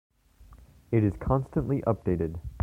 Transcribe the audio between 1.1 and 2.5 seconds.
constantly updated.